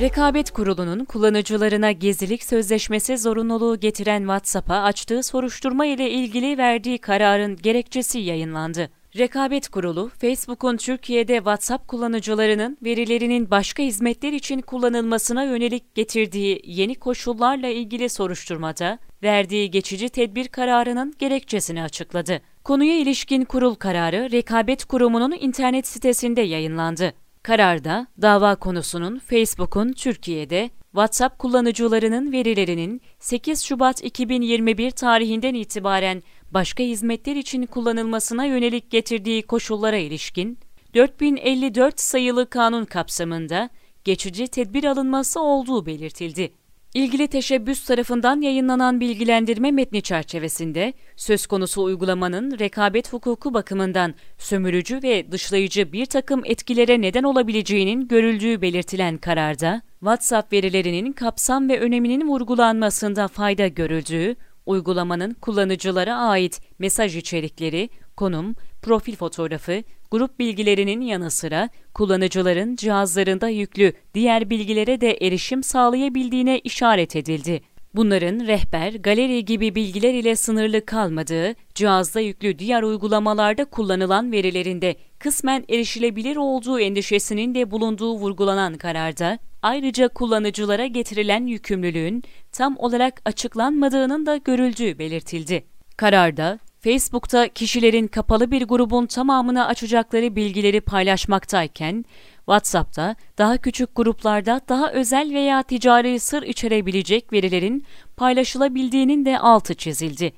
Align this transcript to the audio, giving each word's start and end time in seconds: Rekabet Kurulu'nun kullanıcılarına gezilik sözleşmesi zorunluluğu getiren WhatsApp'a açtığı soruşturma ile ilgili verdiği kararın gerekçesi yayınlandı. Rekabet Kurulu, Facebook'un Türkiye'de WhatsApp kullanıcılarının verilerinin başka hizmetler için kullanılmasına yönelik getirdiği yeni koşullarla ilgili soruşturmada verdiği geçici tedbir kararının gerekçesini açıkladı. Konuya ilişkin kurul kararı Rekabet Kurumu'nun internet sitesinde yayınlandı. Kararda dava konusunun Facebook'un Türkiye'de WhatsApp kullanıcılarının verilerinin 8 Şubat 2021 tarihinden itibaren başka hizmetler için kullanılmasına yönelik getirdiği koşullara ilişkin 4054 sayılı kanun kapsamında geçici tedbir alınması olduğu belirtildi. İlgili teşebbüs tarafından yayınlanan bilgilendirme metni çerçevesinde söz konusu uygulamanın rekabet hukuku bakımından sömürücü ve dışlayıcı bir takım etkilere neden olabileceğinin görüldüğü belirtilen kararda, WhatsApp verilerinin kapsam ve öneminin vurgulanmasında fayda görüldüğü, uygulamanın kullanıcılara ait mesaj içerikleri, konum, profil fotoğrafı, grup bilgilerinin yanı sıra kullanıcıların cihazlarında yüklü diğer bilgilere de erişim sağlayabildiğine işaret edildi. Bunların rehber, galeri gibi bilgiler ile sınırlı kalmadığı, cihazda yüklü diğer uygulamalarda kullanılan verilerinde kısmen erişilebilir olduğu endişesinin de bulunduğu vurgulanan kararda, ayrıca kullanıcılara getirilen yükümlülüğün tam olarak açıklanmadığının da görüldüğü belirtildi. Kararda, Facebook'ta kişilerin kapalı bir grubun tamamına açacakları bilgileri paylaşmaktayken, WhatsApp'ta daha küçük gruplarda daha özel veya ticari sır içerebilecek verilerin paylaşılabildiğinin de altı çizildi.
Rekabet 0.00 0.50
Kurulu'nun 0.50 1.04
kullanıcılarına 1.04 1.92
gezilik 1.92 2.44
sözleşmesi 2.44 3.18
zorunluluğu 3.18 3.80
getiren 3.80 4.18
WhatsApp'a 4.18 4.74
açtığı 4.74 5.22
soruşturma 5.22 5.86
ile 5.86 6.10
ilgili 6.10 6.58
verdiği 6.58 6.98
kararın 6.98 7.56
gerekçesi 7.56 8.18
yayınlandı. 8.18 8.90
Rekabet 9.16 9.68
Kurulu, 9.68 10.10
Facebook'un 10.20 10.76
Türkiye'de 10.76 11.36
WhatsApp 11.36 11.88
kullanıcılarının 11.88 12.78
verilerinin 12.84 13.50
başka 13.50 13.82
hizmetler 13.82 14.32
için 14.32 14.60
kullanılmasına 14.60 15.44
yönelik 15.44 15.94
getirdiği 15.94 16.62
yeni 16.64 16.94
koşullarla 16.94 17.68
ilgili 17.68 18.08
soruşturmada 18.08 18.98
verdiği 19.22 19.70
geçici 19.70 20.08
tedbir 20.08 20.48
kararının 20.48 21.14
gerekçesini 21.18 21.82
açıkladı. 21.82 22.40
Konuya 22.64 22.98
ilişkin 22.98 23.44
kurul 23.44 23.74
kararı 23.74 24.30
Rekabet 24.32 24.84
Kurumu'nun 24.84 25.36
internet 25.40 25.86
sitesinde 25.86 26.40
yayınlandı. 26.40 27.12
Kararda 27.42 28.06
dava 28.22 28.54
konusunun 28.56 29.18
Facebook'un 29.18 29.92
Türkiye'de 29.92 30.70
WhatsApp 30.92 31.38
kullanıcılarının 31.38 32.32
verilerinin 32.32 33.00
8 33.18 33.64
Şubat 33.64 34.04
2021 34.04 34.90
tarihinden 34.90 35.54
itibaren 35.54 36.22
başka 36.50 36.82
hizmetler 36.82 37.36
için 37.36 37.66
kullanılmasına 37.66 38.44
yönelik 38.44 38.90
getirdiği 38.90 39.42
koşullara 39.42 39.96
ilişkin 39.96 40.58
4054 40.94 42.00
sayılı 42.00 42.50
kanun 42.50 42.84
kapsamında 42.84 43.70
geçici 44.04 44.48
tedbir 44.48 44.84
alınması 44.84 45.40
olduğu 45.40 45.86
belirtildi. 45.86 46.52
İlgili 46.98 47.28
teşebbüs 47.28 47.84
tarafından 47.84 48.40
yayınlanan 48.40 49.00
bilgilendirme 49.00 49.70
metni 49.70 50.02
çerçevesinde 50.02 50.92
söz 51.16 51.46
konusu 51.46 51.82
uygulamanın 51.82 52.58
rekabet 52.58 53.12
hukuku 53.12 53.54
bakımından 53.54 54.14
sömürücü 54.38 55.02
ve 55.02 55.32
dışlayıcı 55.32 55.92
bir 55.92 56.06
takım 56.06 56.42
etkilere 56.44 57.00
neden 57.00 57.22
olabileceğinin 57.22 58.08
görüldüğü 58.08 58.62
belirtilen 58.62 59.16
kararda, 59.16 59.82
WhatsApp 60.00 60.52
verilerinin 60.52 61.12
kapsam 61.12 61.68
ve 61.68 61.80
öneminin 61.80 62.28
vurgulanmasında 62.28 63.28
fayda 63.28 63.66
görüldüğü, 63.66 64.36
uygulamanın 64.66 65.34
kullanıcılara 65.34 66.16
ait 66.16 66.60
mesaj 66.78 67.16
içerikleri, 67.16 67.90
konum, 68.16 68.54
profil 68.82 69.16
fotoğrafı, 69.16 69.82
grup 70.10 70.38
bilgilerinin 70.38 71.00
yanı 71.00 71.30
sıra 71.30 71.68
kullanıcıların 71.94 72.76
cihazlarında 72.76 73.48
yüklü 73.48 73.92
diğer 74.14 74.50
bilgilere 74.50 75.00
de 75.00 75.12
erişim 75.20 75.62
sağlayabildiğine 75.62 76.58
işaret 76.58 77.16
edildi. 77.16 77.60
Bunların 77.94 78.46
rehber, 78.46 78.92
galeri 78.92 79.44
gibi 79.44 79.74
bilgiler 79.74 80.14
ile 80.14 80.36
sınırlı 80.36 80.86
kalmadığı, 80.86 81.54
cihazda 81.74 82.20
yüklü 82.20 82.58
diğer 82.58 82.82
uygulamalarda 82.82 83.64
kullanılan 83.64 84.32
verilerinde 84.32 84.96
kısmen 85.18 85.64
erişilebilir 85.68 86.36
olduğu 86.36 86.80
endişesinin 86.80 87.54
de 87.54 87.70
bulunduğu 87.70 88.14
vurgulanan 88.14 88.74
kararda, 88.74 89.38
ayrıca 89.62 90.08
kullanıcılara 90.08 90.86
getirilen 90.86 91.46
yükümlülüğün 91.46 92.22
tam 92.52 92.76
olarak 92.78 93.22
açıklanmadığının 93.24 94.26
da 94.26 94.36
görüldüğü 94.36 94.98
belirtildi. 94.98 95.64
Kararda, 95.96 96.58
Facebook'ta 96.80 97.48
kişilerin 97.48 98.06
kapalı 98.06 98.50
bir 98.50 98.62
grubun 98.62 99.06
tamamına 99.06 99.66
açacakları 99.66 100.36
bilgileri 100.36 100.80
paylaşmaktayken, 100.80 102.04
WhatsApp'ta 102.36 103.16
daha 103.38 103.56
küçük 103.56 103.96
gruplarda 103.96 104.60
daha 104.68 104.92
özel 104.92 105.34
veya 105.34 105.62
ticari 105.62 106.20
sır 106.20 106.42
içerebilecek 106.42 107.32
verilerin 107.32 107.84
paylaşılabildiğinin 108.16 109.24
de 109.24 109.38
altı 109.38 109.74
çizildi. 109.74 110.32